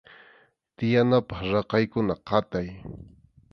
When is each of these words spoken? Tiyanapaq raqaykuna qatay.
Tiyanapaq 0.75 1.39
raqaykuna 1.51 2.15
qatay. 2.27 2.67